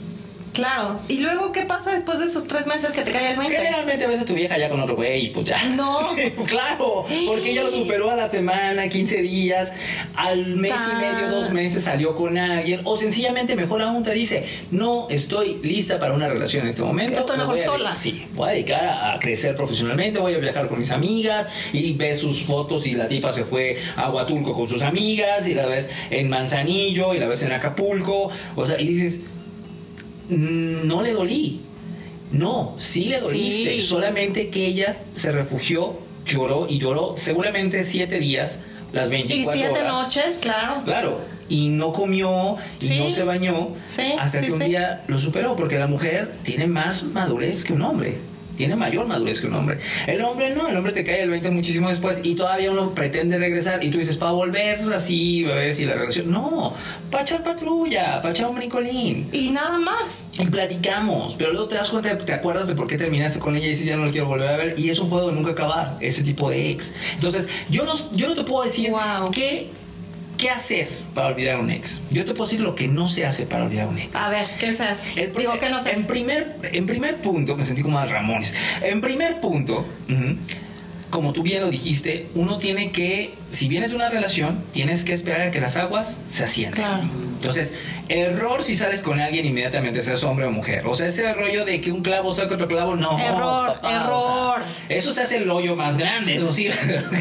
[0.53, 1.01] Claro.
[1.09, 3.57] ¿Y luego qué pasa después de esos tres meses que te cae el 20?
[3.57, 5.63] Generalmente a tu vieja ya con otro güey y pues ya.
[5.71, 6.01] No.
[6.47, 9.73] claro, porque ella lo superó a la semana, 15 días,
[10.15, 14.45] al mes y medio, dos meses salió con alguien o sencillamente mejor aún te dice,
[14.71, 17.19] no estoy lista para una relación en este momento.
[17.19, 17.97] Estoy mejor sola.
[17.97, 22.21] Sí, voy a dedicar a, crecer profesionalmente, voy a viajar con mis amigas y ves
[22.21, 25.91] sus fotos y la tipa se fue a Huatulco con sus amigas y la ves
[26.11, 29.21] en Manzanillo y la ves en Acapulco, o sea, y dices
[30.29, 31.61] no le dolí.
[32.31, 38.59] No, sí le doliste, solamente que ella se refugió, lloró y lloró seguramente siete días,
[38.93, 39.57] las 24 horas.
[39.57, 40.83] Y siete noches, claro.
[40.85, 43.75] Claro, y no comió y no se bañó
[44.19, 48.32] hasta que un día lo superó, porque la mujer tiene más madurez que un hombre
[48.57, 49.79] tiene mayor madurez que un hombre.
[50.07, 53.39] El hombre no, el hombre te cae el 20 muchísimo después y todavía uno pretende
[53.39, 56.31] regresar y tú dices, para volver así, ver si la relación.
[56.31, 56.75] No,
[57.11, 59.29] para echar patrulla, para echar un bricolín.
[59.33, 60.27] Y nada más.
[60.39, 63.67] Y platicamos, pero luego te das cuenta, te acuerdas de por qué terminaste con ella
[63.67, 64.79] y dices, ya no la quiero volver a ver.
[64.79, 66.93] Y es un juego de nunca acabar, ese tipo de ex.
[67.15, 69.31] Entonces, yo no, yo no te puedo decir wow.
[69.31, 69.82] que
[70.43, 72.01] ¿Qué hacer para olvidar a un ex?
[72.11, 74.17] Yo te puedo decir lo que no se hace para olvidar a un ex.
[74.17, 75.29] A ver, ¿qué se hace?
[75.39, 76.01] Digo, ¿qué no se hace?
[76.01, 78.53] En primer, en primer punto, me sentí como a Ramones.
[78.83, 79.87] En primer punto,
[81.13, 85.13] como tú bien lo dijiste, uno tiene que, si vienes de una relación, tienes que
[85.13, 86.85] esperar a que las aguas se asienten.
[87.35, 87.75] Entonces,
[88.09, 90.87] error si sales con alguien inmediatamente, seas hombre o mujer.
[90.87, 93.19] O sea, ese rollo de que un clavo saca otro clavo, no.
[93.19, 94.63] Error, error.
[94.89, 96.71] eso se hace el hoyo más grande, eso sí,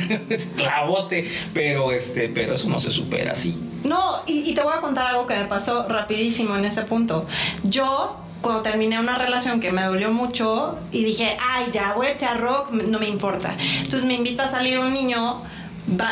[0.55, 3.61] clavote, pero este, pero eso no se supera así.
[3.83, 7.25] No, y, y te voy a contar algo que me pasó rapidísimo en ese punto.
[7.63, 12.11] Yo cuando terminé una relación que me dolió mucho y dije, ay, ya voy a
[12.11, 13.55] echar rock, no me importa.
[13.77, 15.41] Entonces me invita a salir un niño,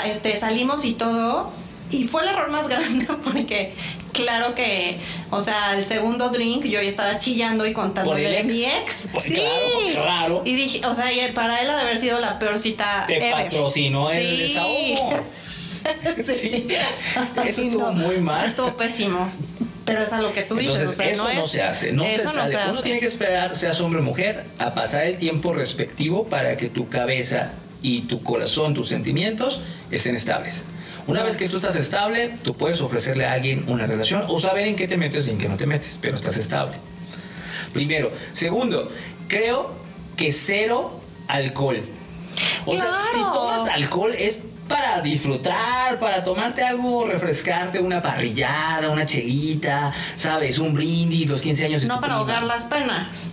[0.06, 1.52] este, salimos y todo.
[1.92, 3.74] Y fue el error más grande porque,
[4.13, 5.00] claro que,
[5.32, 9.06] o sea, el segundo drink yo ya estaba chillando y contándole de mi ex.
[9.12, 9.42] Pues sí.
[9.94, 13.06] Claro, Y dije, o sea, para él ha de haber sido la peor cita.
[13.08, 15.24] Te patrocinó el desahogo.
[16.28, 16.68] sí.
[17.46, 18.48] Eso estuvo muy mal.
[18.48, 19.32] Estuvo pésimo.
[19.89, 22.21] Pero es a lo que tú dices, o sea, eso no, se hace, no se,
[22.21, 22.58] hace.
[22.69, 26.69] Uno tiene que esperar, seas hombre o mujer, a pasar el tiempo respectivo para que
[26.69, 30.63] tu cabeza y tu corazón, tus sentimientos estén estables.
[31.08, 34.67] Una vez que tú estás estable, tú puedes ofrecerle a alguien una relación o saber
[34.67, 36.78] en qué te metes y en qué no te metes, pero estás estable.
[37.73, 38.12] Primero.
[38.34, 38.91] Segundo,
[39.28, 39.71] creo
[40.15, 41.82] que cero alcohol.
[42.65, 44.39] O sea, si tomas alcohol es
[44.70, 50.60] para disfrutar, para tomarte algo, refrescarte, una parrillada, una chelita, ¿sabes?
[50.60, 51.86] Un brindis, los 15 años.
[51.86, 53.28] no para ahogar las penas.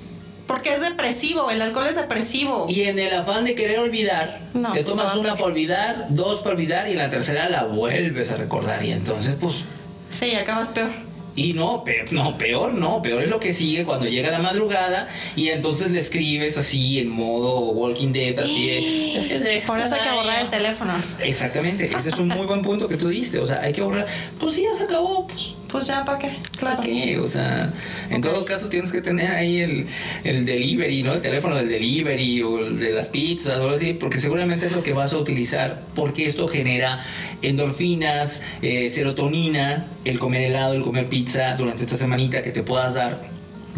[0.49, 2.66] Porque es depresivo, el alcohol es depresivo.
[2.68, 4.40] Y en el afán de querer olvidar,
[4.72, 8.37] te tomas una para olvidar, dos para olvidar y en la tercera la vuelves a
[8.37, 8.85] recordar.
[8.85, 9.64] Y entonces, pues.
[10.11, 11.05] Sí, acabas peor.
[11.37, 15.09] Y no, peor, no, peor no, peor es lo que sigue cuando llega la madrugada
[15.37, 19.62] y entonces le escribes así en modo Walking Dead, así de...
[19.66, 20.94] Por eso hay que borrar el teléfono.
[21.20, 24.07] Exactamente, ese es un muy buen punto que tú diste, o sea, hay que borrar,
[24.40, 25.55] pues sí, ya se acabó, pues...
[25.76, 26.30] Pues ya, ¿para qué?
[26.58, 26.76] Claro.
[26.78, 27.18] ¿Para qué?
[27.18, 27.70] O sea,
[28.08, 29.86] en todo caso tienes que tener ahí el,
[30.24, 31.12] el delivery, ¿no?
[31.12, 34.72] El teléfono del delivery o el de las pizzas o algo así, porque seguramente es
[34.72, 37.04] lo que vas a utilizar, porque esto genera
[37.42, 42.94] endorfinas, eh, serotonina, el comer helado, el comer pizza durante esta semanita que te puedas
[42.94, 43.26] dar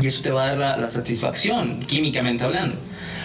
[0.00, 2.76] y eso te va a dar la, satisfacción, químicamente hablando.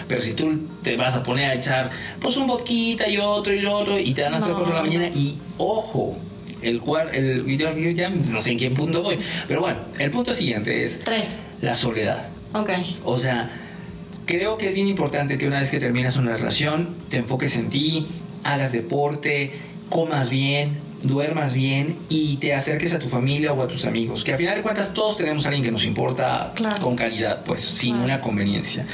[0.08, 3.64] Pero si tú te vas a poner a echar pues un vodquita y otro y
[3.66, 6.18] otro y te dan hasta las 4 de la mañana y ojo,
[6.64, 10.34] el cual el video ya no sé en qué punto voy, pero bueno, el punto
[10.34, 11.38] siguiente es Tres.
[11.60, 12.28] la soledad.
[12.52, 12.70] Ok.
[13.04, 13.50] O sea,
[14.26, 17.68] creo que es bien importante que una vez que terminas una relación te enfoques en
[17.68, 18.06] ti,
[18.44, 19.52] hagas deporte,
[19.88, 24.24] comas bien, duermas bien y te acerques a tu familia o a tus amigos.
[24.24, 27.60] Que al final de cuentas todos tenemos a alguien que nos importa con calidad, pues
[27.60, 28.86] sin una conveniencia.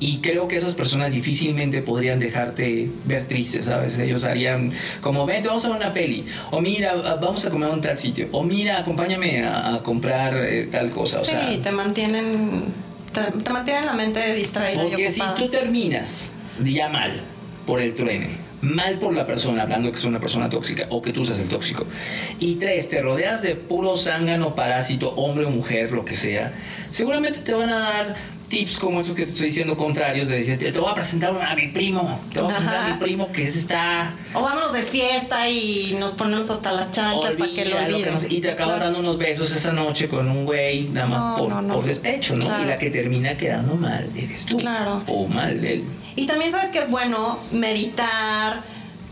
[0.00, 3.98] Y creo que esas personas difícilmente podrían dejarte ver triste, ¿sabes?
[3.98, 6.26] Ellos harían como, vente, vamos a ver una peli.
[6.50, 8.28] O mira, vamos a comer a un tal sitio.
[8.32, 11.20] O mira, acompáñame a, comprar eh, tal cosa.
[11.20, 12.64] Sí, o sea, te mantienen,
[13.12, 16.30] te, mantienen la mente distraída porque si tú terminas
[16.62, 17.22] ya mal
[17.66, 21.12] por el truene, mal por la persona, hablando que es una persona tóxica o que
[21.12, 21.86] tú seas el tóxico.
[22.38, 26.54] Y tres, te rodeas de puro zángano, parásito, hombre o mujer, lo que sea,
[26.90, 30.58] seguramente te van a dar tips como esos que te estoy diciendo contrarios, de decir,
[30.58, 33.44] te voy a presentar a mi primo, te voy a presentar a mi primo que
[33.44, 34.14] está...
[34.34, 38.26] O vámonos de fiesta y nos ponemos hasta las chanclas para que lo olvides.
[38.28, 42.36] y te acabas dando unos besos esa noche con un güey, nada más por, despecho,
[42.36, 42.44] ¿no?
[42.62, 44.56] Y la que termina quedando mal eres tú.
[44.56, 45.02] Claro.
[45.06, 45.84] O mal él.
[46.16, 48.62] Y también sabes que es bueno meditar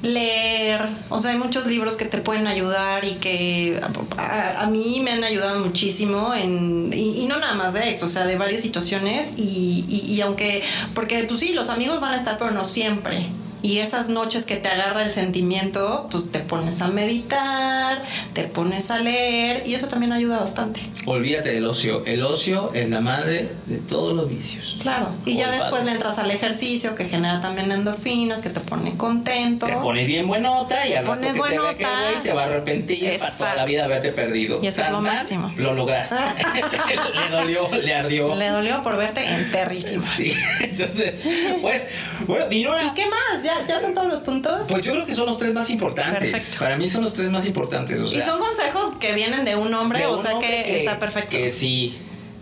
[0.06, 3.80] leer, o sea, hay muchos libros que te pueden ayudar y que
[4.16, 8.26] a, mí me han ayudado muchísimo en, y, no nada más de ex, o sea,
[8.26, 10.62] de varias situaciones y, y aunque,
[10.94, 13.30] porque pues sí, los amigos van a estar, pero no siempre.
[13.66, 18.00] Y esas noches que te agarra el sentimiento, pues te pones a meditar,
[18.32, 20.80] te pones a leer y eso también ayuda bastante.
[21.04, 22.06] Olvídate del ocio.
[22.06, 24.78] El ocio es la madre de todos los vicios.
[24.82, 25.08] Claro.
[25.24, 29.66] Y ya después le entras al ejercicio que genera también endorfinas, que te pone contento.
[29.66, 32.46] Te pones bien buenota y al rato que te ve que güey se va a
[32.46, 34.60] arrepentir para toda la vida haberte perdido.
[34.62, 35.52] Y eso es lo máximo.
[35.56, 36.14] Lo lograste.
[36.14, 38.32] le dolió, le ardió.
[38.36, 40.04] Le dolió por verte enterrísimo.
[40.16, 40.32] Sí.
[40.60, 41.26] Entonces,
[41.60, 41.88] pues,
[42.28, 43.42] bueno, ¿Y qué más?
[43.42, 44.66] ¿Ya, ¿Ya son todos los puntos?
[44.68, 46.56] Pues yo creo que son los tres más importantes.
[46.58, 48.00] Para mí son los tres más importantes.
[48.00, 51.30] O sea, y son consejos que vienen de un hombre, o sea que, está perfecto.
[51.30, 51.98] Que sí,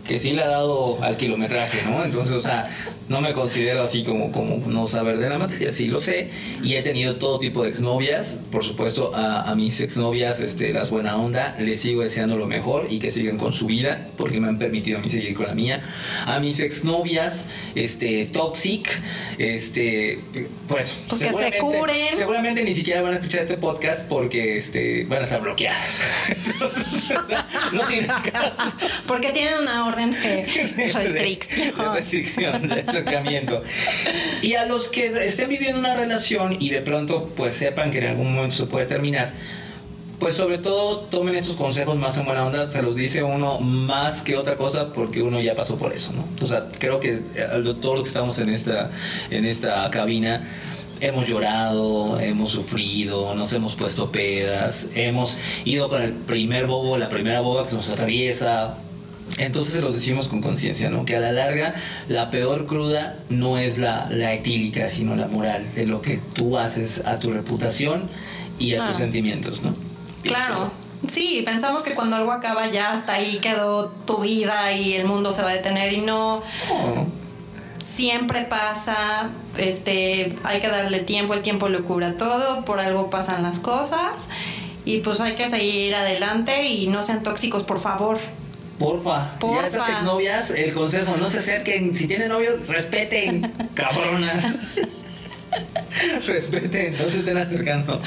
[0.07, 2.03] que sí le ha dado al kilometraje, ¿no?
[2.03, 2.69] Entonces, o sea,
[3.09, 6.29] no me considero así como, como no saber de la materia, sí lo sé.
[6.63, 8.39] Y he tenido todo tipo de exnovias.
[8.51, 12.87] Por supuesto, a, a, mis exnovias, este, las buena onda, les sigo deseando lo mejor
[12.89, 15.55] y que sigan con su vida, porque me han permitido a mí seguir con la
[15.55, 15.83] mía.
[16.25, 18.89] A mis exnovias, este, toxic,
[19.37, 20.19] este,
[20.67, 22.15] pues, pues que se curen.
[22.15, 26.01] Seguramente ni siquiera van a escuchar este podcast porque este, van a estar bloqueadas.
[27.71, 28.75] no tienen caso.
[29.07, 30.43] Porque tienen una orden de
[30.93, 31.07] restricción.
[31.07, 32.69] De restricción
[34.41, 38.07] y a los que estén viviendo una relación y de pronto pues sepan que en
[38.07, 39.33] algún momento se puede terminar,
[40.19, 44.23] pues sobre todo tomen estos consejos más en buena onda, se los dice uno más
[44.23, 46.27] que otra cosa porque uno ya pasó por eso, ¿no?
[46.41, 48.91] O sea, creo que eh, todo lo que estamos en esta,
[49.29, 50.47] en esta cabina
[51.01, 57.09] hemos llorado, hemos sufrido, nos hemos puesto pedas, hemos ido con el primer bobo, la
[57.09, 58.77] primera boba que nos atraviesa,
[59.37, 61.05] entonces se los decimos con conciencia, ¿no?
[61.05, 61.75] Que a la larga
[62.07, 66.57] la peor cruda no es la, la, etílica, sino la moral de lo que tú
[66.57, 68.09] haces a tu reputación
[68.59, 69.75] y a tus sentimientos, ¿no?
[70.23, 70.71] Claro.
[71.11, 75.31] Sí, pensamos que cuando algo acaba ya hasta ahí quedó tu vida y el mundo
[75.31, 76.41] se va a detener y no.
[77.95, 83.41] Siempre pasa, este, hay que darle tiempo, el tiempo lo cura todo, por algo pasan
[83.43, 84.27] las cosas
[84.83, 88.17] y pues hay que seguir adelante y no sean tóxicos, por favor.
[88.77, 89.39] Porfa.
[89.39, 89.61] Porfa.
[89.61, 91.95] Y a esas exnovias, el consejo, no se acerquen.
[91.95, 94.45] Si tienen novios, respeten, cabronas.
[96.27, 98.01] respeten, no se estén acercando.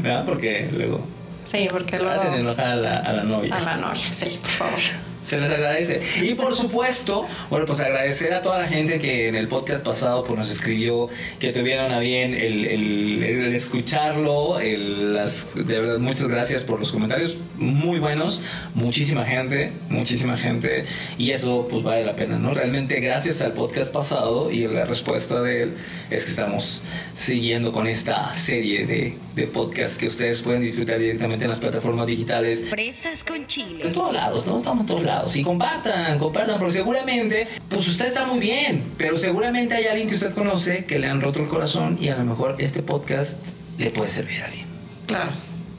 [0.00, 0.24] ¿Verdad?
[0.24, 1.04] Porque luego.
[1.44, 2.12] Sí, porque luego.
[2.20, 3.56] Hacen enojar a la, a la novia.
[3.56, 4.80] A la novia, sí, por favor.
[5.22, 6.00] Se les agradece.
[6.20, 10.24] Y por supuesto, bueno, pues agradecer a toda la gente que en el podcast pasado
[10.24, 11.08] pues, nos escribió,
[11.38, 14.58] que tuvieron a bien el, el, escucharlo.
[14.60, 18.42] las, de verdad, muchas gracias por los comentarios muy buenos.
[18.74, 20.86] Muchísima gente, muchísima gente.
[21.18, 22.52] Y eso pues vale la pena, ¿no?
[22.52, 25.74] Realmente gracias al podcast pasado y la respuesta de él
[26.10, 26.82] es que estamos
[27.14, 32.08] siguiendo con esta serie de, de podcasts que ustedes pueden disfrutar directamente en las plataformas
[32.08, 32.66] digitales.
[32.68, 33.86] Fresas con chile.
[33.86, 34.58] En todos lados, ¿no?
[34.58, 39.16] Estamos en todos lados y compartan, compartan, porque seguramente, pues usted está muy bien, pero
[39.16, 42.24] seguramente hay alguien que usted conoce que le han roto el corazón y a lo
[42.24, 43.38] mejor este podcast
[43.78, 44.66] le puede servir a alguien.
[45.06, 45.30] Claro.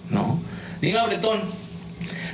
[0.10, 0.42] ¿No?
[0.82, 1.42] Dime, Bretón.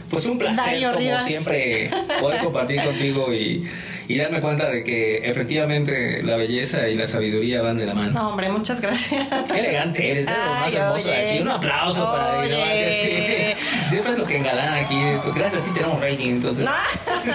[0.09, 3.67] Pues un placer, como siempre, poder compartir contigo y
[4.09, 8.11] y darme cuenta de que efectivamente la belleza y la sabiduría van de la mano.
[8.11, 9.27] No, hombre, muchas gracias.
[9.51, 11.41] Qué elegante eres, eres lo más hermoso de aquí.
[11.43, 12.41] Un aplauso para
[13.89, 13.95] ti.
[13.95, 14.99] siempre es lo que engalana aquí.
[15.35, 16.67] Gracias a ti tenemos rating, entonces.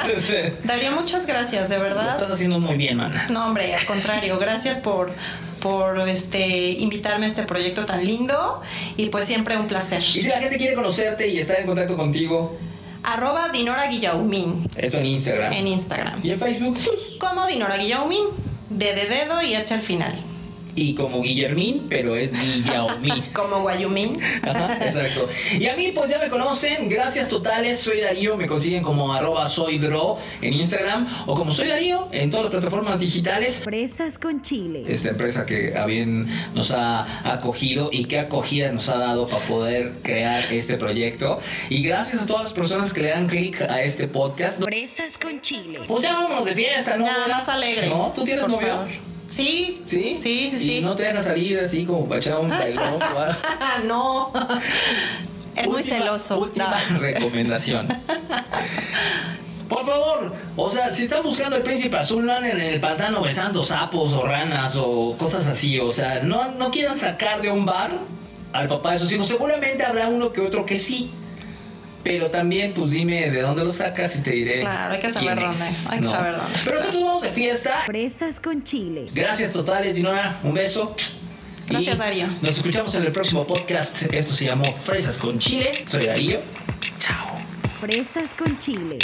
[0.65, 2.05] Daría muchas gracias, de verdad.
[2.05, 3.27] Lo estás haciendo muy bien, mana.
[3.31, 5.15] No, hombre, al contrario, gracias por
[5.61, 8.61] por este invitarme a este proyecto tan lindo
[8.99, 10.01] y pues siempre un placer.
[10.01, 12.59] Y si la gente quiere conocerte y estar en contacto contigo,
[13.03, 14.69] arroba Dinora Guillaumin.
[14.77, 15.53] Esto en Instagram.
[15.55, 16.21] En Instagram.
[16.23, 16.79] ¿Y en Facebook?
[17.19, 18.27] Como Dinora Guillaumin,
[18.69, 20.34] de de dedo y H al final
[20.75, 23.23] y como Guillermín, pero es Guillaumín.
[23.33, 24.21] como Guayumín.
[24.43, 25.29] Ajá, exacto.
[25.59, 29.47] Y a mí, pues ya me conocen, gracias totales, soy Darío, me consiguen como arroba
[29.47, 33.63] soydro en Instagram o como soy Darío en todas las plataformas digitales.
[33.63, 34.85] Fresas con chile.
[34.87, 39.45] Esta empresa que a bien nos ha acogido y qué acogida nos ha dado para
[39.47, 41.41] poder crear este proyecto.
[41.69, 44.63] Y gracias a todas las personas que le dan clic a este podcast.
[44.63, 45.81] Fresas con chile.
[45.87, 47.05] Pues ya vámonos de fiesta, ¿no?
[47.05, 47.89] Ya, más alegre.
[47.89, 48.13] ¿No?
[48.15, 49.14] ¿Tú tienes novio?
[49.29, 49.83] Sí.
[49.85, 50.17] ¿Sí?
[50.19, 50.79] Sí, sí, sí.
[50.79, 52.99] ¿Y no te deja salir así como para echar un bailón?
[53.87, 54.33] no.
[55.57, 56.39] Es muy celoso.
[56.39, 57.89] Última recomendación.
[59.69, 63.23] Por favor, o sea, si están buscando el príncipe azul, no anden en el pantano
[63.23, 65.81] besando sapos o ranas o cosas así.
[65.81, 67.91] O sea, no, no quieran sacar de un bar
[68.53, 69.27] al papá de sus hijos.
[69.27, 71.11] Seguramente habrá uno que otro que sí.
[72.05, 74.61] Pero también, pues dime de dónde lo sacas y te diré.
[74.61, 75.69] Claro, hay que saber quién dónde.
[75.69, 76.11] es, Hay que ¿no?
[76.11, 76.59] saber dónde.
[76.65, 77.83] Pero nosotros vamos de fiesta.
[77.87, 79.07] Fresas con chile.
[79.15, 80.39] Gracias totales, Dinora.
[80.45, 80.95] Un beso.
[81.67, 82.27] Gracias, Y Darío.
[82.43, 84.03] Nos escuchamos en el próximo podcast.
[84.13, 85.85] Esto se llamó Fresas con Chile.
[85.89, 86.41] Soy Darío.
[86.99, 87.39] Chao.
[87.81, 88.99] Fresas con chile.